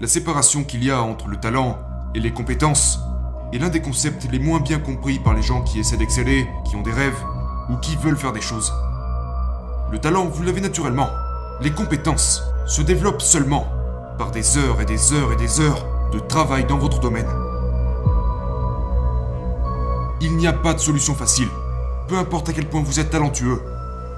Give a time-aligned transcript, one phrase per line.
[0.00, 1.78] La séparation qu'il y a entre le talent
[2.14, 3.00] et les compétences
[3.52, 6.74] est l'un des concepts les moins bien compris par les gens qui essaient d'exceller, qui
[6.74, 7.22] ont des rêves
[7.68, 8.72] ou qui veulent faire des choses.
[9.92, 11.10] Le talent, vous l'avez naturellement.
[11.60, 13.66] Les compétences se développent seulement
[14.16, 15.84] par des heures et des heures et des heures
[16.14, 17.28] de travail dans votre domaine.
[20.22, 21.48] Il n'y a pas de solution facile.
[22.08, 23.60] Peu importe à quel point vous êtes talentueux,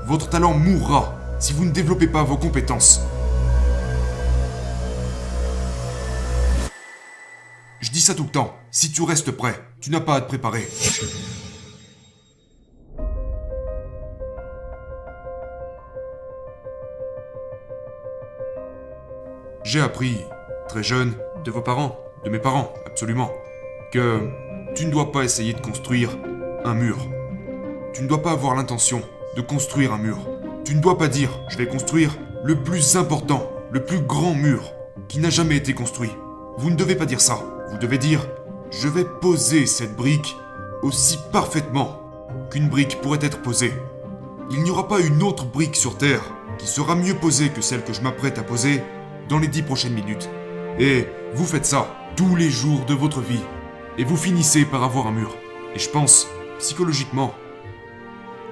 [0.07, 3.01] votre talent mourra si vous ne développez pas vos compétences.
[7.83, 8.55] Je dis ça tout le temps.
[8.71, 10.69] Si tu restes prêt, tu n'as pas à te préparer.
[19.65, 20.17] J'ai appris,
[20.69, 21.15] très jeune,
[21.45, 23.33] de vos parents, de mes parents, absolument,
[23.93, 24.29] que
[24.77, 26.17] tu ne dois pas essayer de construire
[26.65, 26.99] un mur.
[27.95, 29.03] Tu ne dois pas avoir l'intention
[29.37, 30.19] de construire un mur.
[30.65, 34.73] Tu ne dois pas dire je vais construire le plus important, le plus grand mur
[35.09, 36.13] qui n'a jamais été construit.
[36.59, 37.43] Vous ne devez pas dire ça.
[37.73, 38.21] Vous devez dire
[38.71, 40.37] je vais poser cette brique
[40.83, 42.01] aussi parfaitement
[42.51, 43.73] qu'une brique pourrait être posée.
[44.51, 46.23] Il n'y aura pas une autre brique sur Terre
[46.59, 48.83] qui sera mieux posée que celle que je m'apprête à poser
[49.29, 50.29] dans les dix prochaines minutes.
[50.79, 53.41] Et vous faites ça tous les jours de votre vie.
[53.97, 55.35] Et vous finissez par avoir un mur.
[55.75, 57.33] Et je pense, psychologiquement,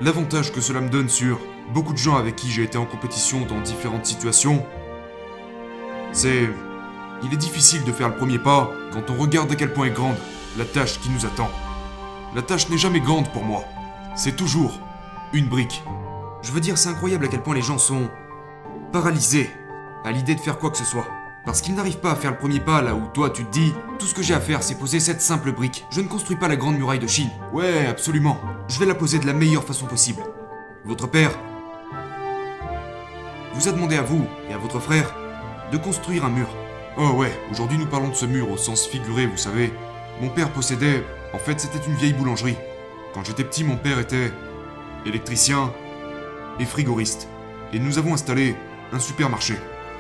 [0.01, 1.39] l'avantage que cela me donne sur
[1.75, 4.65] beaucoup de gens avec qui j'ai été en compétition dans différentes situations,
[6.13, 6.49] c'est...
[7.23, 9.91] Il est difficile de faire le premier pas quand on regarde à quel point est
[9.91, 10.17] grande
[10.59, 11.51] la tâche qui nous attend.
[12.35, 13.65] La tâche n'est jamais grande pour moi.
[14.17, 14.81] C'est toujours
[15.33, 15.83] une brique.
[16.43, 18.09] Je veux dire, c'est incroyable à quel point les gens sont
[18.93, 19.51] paralysés
[20.05, 21.07] à l'idée de faire quoi que ce soit.
[21.45, 23.73] Parce qu'ils n'arrivent pas à faire le premier pas là où toi tu te dis
[23.99, 25.87] tout ce que j'ai à faire c'est poser cette simple brique.
[25.91, 27.31] Je ne construis pas la grande muraille de Chine.
[27.53, 28.39] Ouais, absolument.
[28.69, 30.23] Je vais la poser de la meilleure façon possible.
[30.85, 31.33] Votre père
[33.55, 35.15] vous a demandé à vous et à votre frère
[35.71, 36.49] de construire un mur.
[36.97, 39.73] Oh ouais, aujourd'hui nous parlons de ce mur au sens figuré, vous savez.
[40.21, 42.57] Mon père possédait, en fait c'était une vieille boulangerie.
[43.15, 44.33] Quand j'étais petit, mon père était
[45.07, 45.73] électricien
[46.59, 47.29] et frigoriste.
[47.73, 48.57] Et nous avons installé
[48.93, 49.55] un supermarché.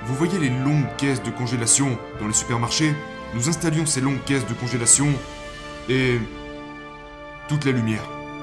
[0.05, 2.93] Vous voyez les longues caisses de congélation dans les supermarchés
[3.34, 5.09] Nous installions ces longues caisses de congélation
[5.89, 6.19] et
[7.49, 8.03] toute la lumière.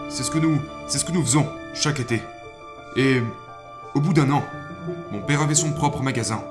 [0.10, 2.22] C'est ce que nous, c'est ce que nous faisons chaque été.
[2.96, 3.22] Et
[3.94, 4.44] au bout d'un an,
[5.12, 6.42] mon père avait son propre magasin.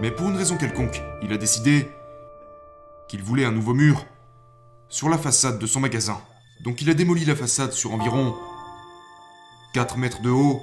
[0.00, 1.90] Mais pour une raison quelconque, il a décidé
[3.06, 4.06] qu'il voulait un nouveau mur
[4.88, 6.18] sur la façade de son magasin.
[6.64, 8.34] Donc il a démoli la façade sur environ
[9.74, 10.62] 4 mètres de haut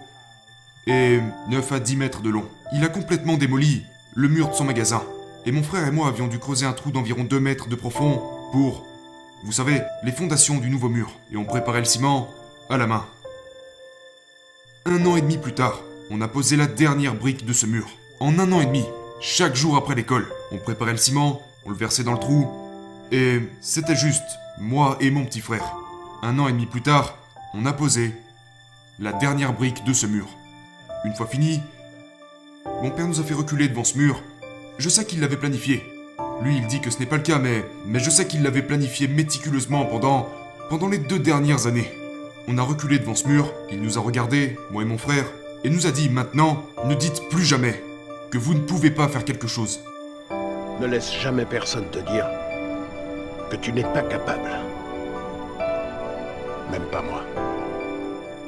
[0.88, 2.46] et 9 à 10 mètres de long.
[2.74, 3.84] Il a complètement démoli
[4.16, 5.04] le mur de son magasin.
[5.46, 8.22] Et mon frère et moi avions dû creuser un trou d'environ 2 mètres de profond
[8.52, 8.86] pour,
[9.44, 11.12] vous savez, les fondations du nouveau mur.
[11.32, 12.28] Et on préparait le ciment
[12.72, 13.06] à la main.
[14.86, 17.88] Un an et demi plus tard, on a posé la dernière brique de ce mur.
[18.20, 18.84] En un an et demi,
[19.20, 22.48] chaque jour après l'école, on préparait le ciment, on le versait dans le trou,
[23.12, 24.24] et c'était juste
[24.60, 25.74] moi et mon petit frère.
[26.22, 27.18] Un an et demi plus tard,
[27.54, 28.14] on a posé
[29.00, 30.28] la dernière brique de ce mur.
[31.04, 31.62] Une fois fini,
[32.84, 34.22] mon père nous a fait reculer devant ce mur.
[34.78, 35.84] Je sais qu'il l'avait planifié.
[36.44, 37.64] Lui, il dit que ce n'est pas le cas, mais,
[37.96, 40.30] je sais qu'il l'avait planifié méticuleusement pendant,
[40.70, 41.92] pendant les deux dernières années.
[42.48, 45.26] On a reculé devant ce mur, il nous a regardés, moi et mon frère,
[45.64, 47.84] et nous a dit maintenant, ne dites plus jamais
[48.30, 49.80] que vous ne pouvez pas faire quelque chose.
[50.80, 52.28] Ne laisse jamais personne te dire
[53.50, 54.50] que tu n'es pas capable.
[56.72, 57.24] Même pas moi.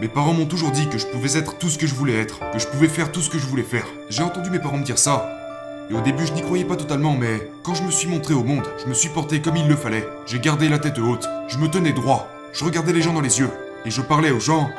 [0.02, 2.40] Mes parents m'ont toujours dit que je pouvais être tout ce que je voulais être,
[2.52, 3.86] que je pouvais faire tout ce que je voulais faire.
[4.10, 5.36] J'ai entendu mes parents me dire ça.
[5.90, 8.44] Et au début, je n'y croyais pas totalement, mais quand je me suis montré au
[8.44, 10.08] monde, je me suis porté comme il le fallait.
[10.26, 13.40] J'ai gardé la tête haute, je me tenais droit, je regardais les gens dans les
[13.40, 13.50] yeux,
[13.86, 14.70] et je parlais aux gens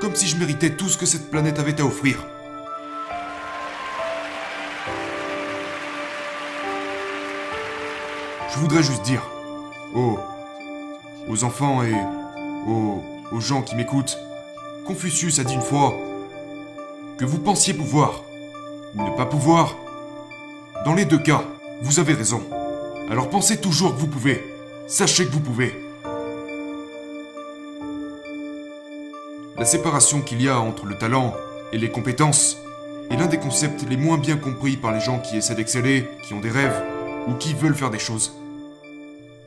[0.00, 2.24] comme si je méritais tout ce que cette planète avait à offrir.
[8.52, 9.22] Je voudrais juste dire
[9.94, 11.94] aux, enfants et
[12.66, 13.02] aux,
[13.32, 14.18] aux gens qui m'écoutent,
[14.86, 15.94] Confucius a dit une fois
[17.16, 18.22] que vous pensiez pouvoir
[18.94, 19.76] ou ne pas pouvoir.
[20.84, 21.44] Dans les deux cas,
[21.82, 22.42] vous avez raison.
[23.10, 24.42] Alors pensez toujours que vous pouvez.
[24.86, 25.74] Sachez que vous pouvez.
[29.56, 31.34] La séparation qu'il y a entre le talent
[31.72, 32.56] et les compétences
[33.10, 36.34] est l'un des concepts les moins bien compris par les gens qui essaient d'exceller, qui
[36.34, 36.82] ont des rêves
[37.28, 38.39] ou qui veulent faire des choses.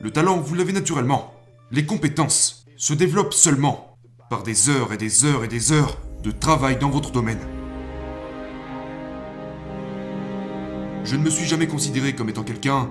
[0.04, 1.32] Le talent, vous l'avez naturellement.
[1.70, 3.96] Les compétences se développent seulement
[4.28, 7.40] par des heures et des heures et des heures de travail dans votre domaine.
[11.04, 12.90] Je ne me suis jamais considéré comme étant quelqu'un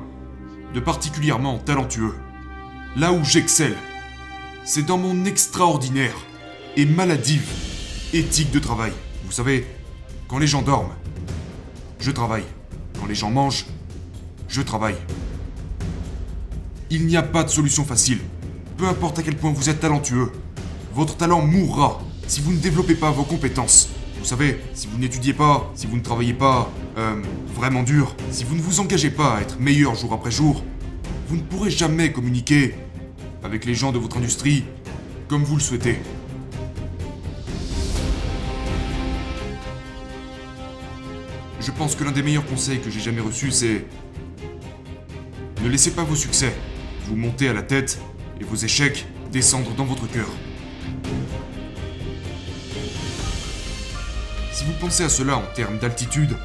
[0.74, 2.16] de particulièrement talentueux.
[2.96, 3.78] Là où j'excelle,
[4.66, 6.16] c'est dans mon extraordinaire
[6.78, 7.48] et maladive
[8.12, 8.92] éthique de travail.
[9.26, 9.68] Vous savez,
[10.28, 10.96] quand les gens dorment,
[12.00, 12.46] je travaille.
[13.00, 13.68] Quand les gens mangent,
[14.48, 14.98] je travaille.
[16.90, 18.20] Il n'y a pas de solution facile.
[18.78, 20.32] Peu importe à quel point vous êtes talentueux,
[20.94, 23.90] votre talent mourra si vous ne développez pas vos compétences.
[24.20, 27.22] Vous savez, si vous n'étudiez pas, si vous ne travaillez pas euh,
[27.54, 30.64] vraiment dur, si vous ne vous engagez pas à être meilleur jour après jour,
[31.28, 32.76] vous ne pourrez jamais communiquer
[33.44, 34.64] avec les gens de votre industrie
[35.28, 35.98] comme vous le souhaitez.
[41.60, 43.86] Je pense que l'un des meilleurs conseils que j'ai jamais reçus, c'est...
[45.64, 46.54] Ne laissez pas vos succès
[47.06, 48.00] vous monter à la tête
[48.40, 50.28] et vos échecs descendre dans votre cœur.
[54.52, 56.38] Si vous pensez à cela en termes d'altitude,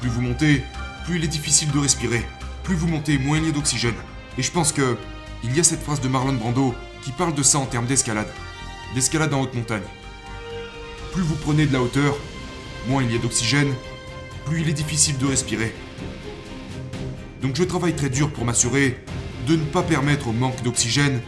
[0.00, 0.62] plus vous montez,
[1.04, 2.22] plus il est difficile de respirer.
[2.62, 3.94] Plus vous montez, moins il y a d'oxygène.
[4.38, 4.96] Et je pense que
[5.44, 8.28] il y a cette phrase de Marlon Brando qui parle de ça en termes d'escalade.
[8.94, 9.82] D'escalade en haute montagne.
[11.12, 12.16] Plus vous prenez de la hauteur,
[12.88, 13.72] moins il y a d'oxygène,
[14.44, 15.74] plus il est difficile de respirer.
[17.42, 18.98] Donc je travaille très dur pour m'assurer
[19.46, 21.20] de ne pas permettre au manque d'oxygène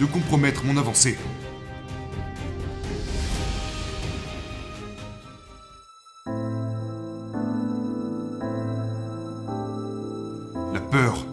[0.00, 1.18] de compromettre mon avancée.
[10.72, 11.26] La peur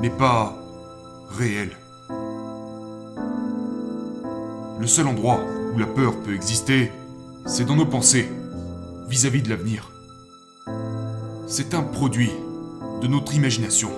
[0.00, 0.56] n'est pas
[1.30, 1.76] réelle.
[4.78, 5.40] Le seul endroit
[5.74, 6.92] où la peur peut exister,
[7.46, 8.28] c'est dans nos pensées
[9.08, 9.90] vis-à-vis de l'avenir.
[11.46, 12.30] C'est un produit
[13.04, 13.90] de notre imagination.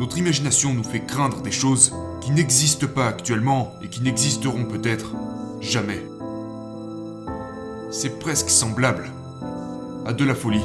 [0.00, 5.12] Notre imagination nous fait craindre des choses qui n'existent pas actuellement et qui n'existeront peut-être
[5.60, 6.04] jamais.
[7.92, 9.08] C'est presque semblable
[10.04, 10.64] à de la folie.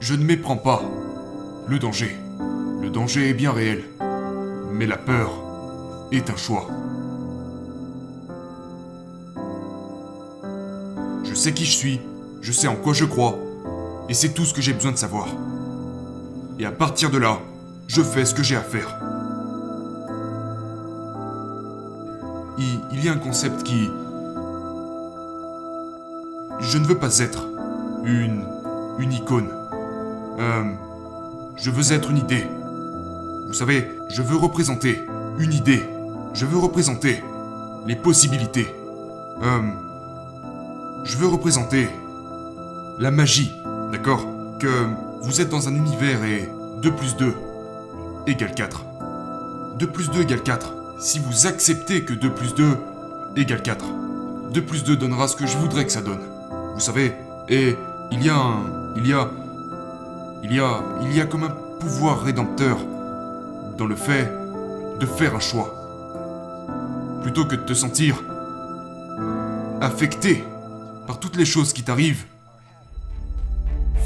[0.00, 0.82] Je ne méprends pas
[1.68, 2.16] le danger.
[2.80, 3.84] Le danger est bien réel,
[4.72, 5.30] mais la peur
[6.10, 6.66] est un choix.
[11.22, 12.00] Je sais qui je suis,
[12.40, 13.38] je sais en quoi je crois,
[14.08, 15.28] et c'est tout ce que j'ai besoin de savoir.
[16.62, 17.40] Et à partir de là,
[17.88, 18.96] je fais ce que j'ai à faire.
[22.56, 23.90] Il, y a un concept qui...
[26.60, 27.48] Je ne veux pas être
[28.04, 28.44] une...
[29.00, 29.48] une icône.
[30.38, 30.62] Euh,
[31.56, 32.46] je veux être une idée.
[33.48, 35.00] Vous savez, je veux représenter
[35.40, 35.82] une idée.
[36.32, 37.24] Je veux représenter
[37.88, 38.72] les possibilités.
[39.42, 39.62] Euh,
[41.02, 41.88] je veux représenter
[43.00, 43.50] la magie,
[43.90, 44.24] d'accord?
[44.60, 44.86] Que
[45.22, 46.48] vous êtes dans un univers et
[46.82, 47.34] 2 plus 2
[48.26, 48.84] égale 4.
[49.78, 50.74] 2 plus 2 égale 4.
[50.98, 52.76] Si vous acceptez que 2 plus 2
[53.36, 53.84] égale 4,
[54.52, 56.20] 2 plus 2 donnera ce que je voudrais que ça donne.
[56.74, 57.12] Vous savez,
[57.48, 57.76] et
[58.10, 58.94] il y a un...
[58.96, 59.30] Il y a...
[60.42, 60.82] Il y a...
[61.02, 62.78] Il y a comme un pouvoir rédempteur
[63.78, 64.30] dans le fait
[64.98, 65.74] de faire un choix.
[67.22, 68.22] Plutôt que de te sentir
[69.80, 70.44] affecté
[71.06, 72.24] par toutes les choses qui t'arrivent,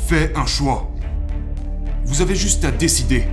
[0.06, 0.88] fais un choix.
[2.06, 3.24] Vous avez juste à décider.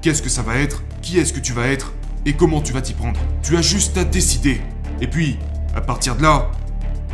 [0.00, 1.92] Qu'est-ce que ça va être Qui est-ce que tu vas être
[2.26, 4.60] Et comment tu vas t'y prendre Tu as juste à décider.
[5.00, 5.38] Et puis,
[5.74, 6.50] à partir de là,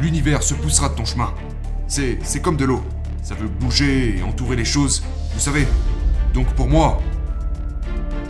[0.00, 1.34] l'univers se poussera de ton chemin.
[1.86, 2.82] C'est, c'est comme de l'eau.
[3.22, 5.02] Ça veut bouger et entourer les choses,
[5.34, 5.68] vous savez.
[6.32, 7.02] Donc pour moi,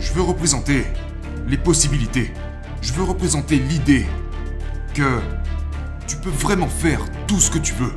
[0.01, 0.85] je veux représenter
[1.47, 2.33] les possibilités.
[2.81, 4.05] Je veux représenter l'idée
[4.93, 5.19] que
[6.07, 7.93] tu peux vraiment faire tout ce que tu veux.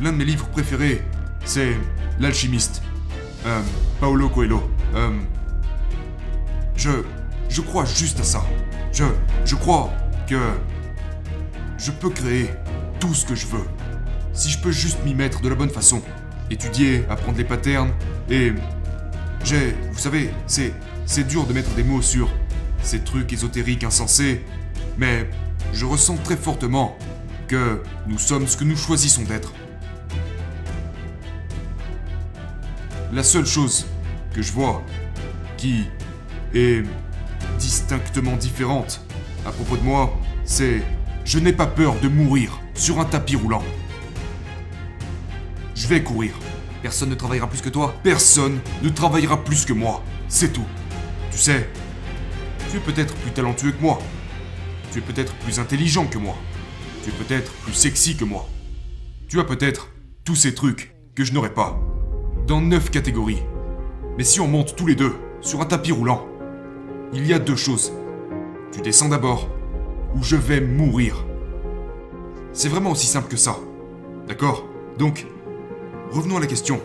[0.00, 1.02] L'un de mes livres préférés,
[1.44, 1.74] c'est
[2.18, 2.82] L'alchimiste.
[3.46, 3.60] Euh,
[4.00, 4.70] Paolo Coelho.
[4.94, 5.10] Euh,
[6.76, 6.90] je.
[7.62, 8.44] Crois juste à ça.
[8.92, 9.04] Je.
[9.44, 9.92] Je crois
[10.26, 10.38] que.
[11.78, 12.50] Je peux créer
[13.00, 13.66] tout ce que je veux.
[14.32, 16.02] Si je peux juste m'y mettre de la bonne façon.
[16.50, 17.90] Étudier, apprendre les patterns,
[18.30, 18.52] et.
[19.44, 19.76] J'ai.
[19.92, 20.72] Vous savez, c'est.
[21.04, 22.28] C'est dur de mettre des mots sur
[22.82, 24.44] ces trucs ésotériques insensés,
[24.98, 25.30] mais
[25.72, 26.96] je ressens très fortement
[27.46, 29.52] que nous sommes ce que nous choisissons d'être.
[33.16, 33.86] La seule chose
[34.34, 34.84] que je vois
[35.56, 35.84] qui
[36.52, 36.84] est
[37.58, 39.00] distinctement différente
[39.46, 40.82] à propos de moi, c'est
[41.24, 43.62] je n'ai pas peur de mourir sur un tapis roulant.
[45.74, 46.34] Je vais courir.
[46.82, 47.94] Personne ne travaillera plus que toi.
[48.02, 50.04] Personne ne travaillera plus que moi.
[50.28, 50.66] C'est tout.
[51.30, 51.70] Tu sais,
[52.70, 53.98] tu es peut-être plus talentueux que moi.
[54.92, 56.36] Tu es peut-être plus intelligent que moi.
[57.02, 58.46] Tu es peut-être plus sexy que moi.
[59.26, 59.88] Tu as peut-être
[60.22, 61.80] tous ces trucs que je n'aurais pas.
[62.46, 63.42] Dans neuf catégories.
[64.16, 66.24] Mais si on monte tous les deux sur un tapis roulant,
[67.12, 67.92] il y a deux choses.
[68.70, 69.48] Tu descends d'abord,
[70.14, 71.26] ou je vais mourir.
[72.52, 73.56] C'est vraiment aussi simple que ça.
[74.28, 74.64] D'accord?
[74.96, 75.26] Donc,
[76.12, 76.80] revenons à la question.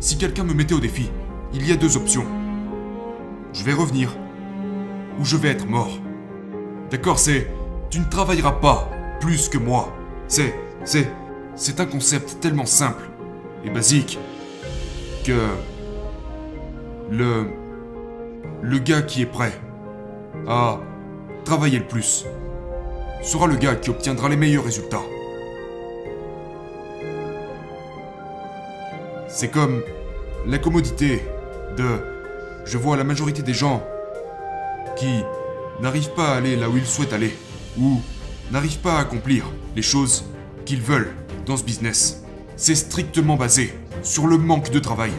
[0.00, 1.10] Si quelqu'un me mettait au défi,
[1.52, 2.24] il y a deux options.
[3.52, 4.16] Je vais revenir,
[5.20, 5.98] ou je vais être mort.
[6.90, 7.50] D'accord, c'est...
[7.90, 9.92] Tu ne travailleras pas plus que moi.
[10.26, 10.54] C'est...
[10.84, 11.10] C'est...
[11.54, 13.10] C'est un concept tellement simple
[13.62, 14.18] et basique
[17.10, 17.46] le
[18.62, 19.52] le gars qui est prêt
[20.48, 20.80] à
[21.44, 22.24] travailler le plus
[23.22, 25.02] sera le gars qui obtiendra les meilleurs résultats.
[29.28, 29.82] C'est comme
[30.46, 31.22] la commodité
[31.76, 31.98] de
[32.64, 33.82] je vois la majorité des gens
[34.96, 35.22] qui
[35.80, 37.36] n'arrivent pas à aller là où ils souhaitent aller
[37.78, 38.00] ou
[38.50, 40.24] n'arrivent pas à accomplir les choses
[40.64, 41.12] qu'ils veulent
[41.44, 42.24] dans ce business.
[42.56, 43.74] C'est strictement basé
[44.06, 45.10] sur le manque de travail.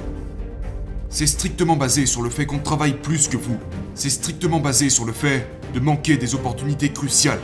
[1.09, 3.57] C'est strictement basé sur le fait qu'on travaille plus que vous.
[3.95, 7.41] C'est strictement basé sur le fait de manquer des opportunités cruciales.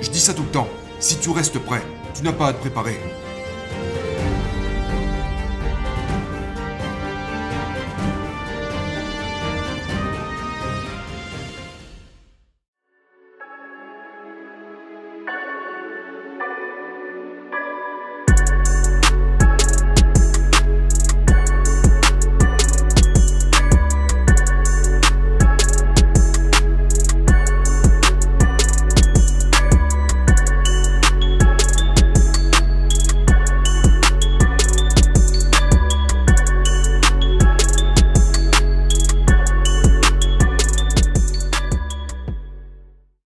[0.00, 0.68] Je dis ça tout le temps.
[1.00, 1.82] Si tu restes prêt,
[2.14, 2.96] tu n'as pas à te préparer.